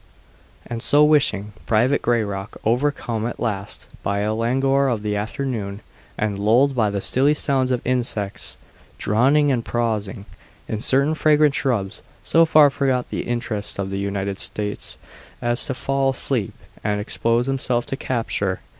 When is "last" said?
3.39-3.85